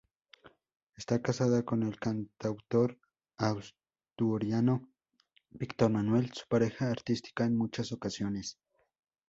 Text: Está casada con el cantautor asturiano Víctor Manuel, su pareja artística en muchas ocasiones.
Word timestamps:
Está 0.97 1.21
casada 1.21 1.63
con 1.63 1.83
el 1.83 1.99
cantautor 1.99 2.97
asturiano 3.37 4.89
Víctor 5.51 5.91
Manuel, 5.91 6.33
su 6.33 6.47
pareja 6.47 6.89
artística 6.89 7.45
en 7.45 7.55
muchas 7.55 7.91
ocasiones. 7.91 8.57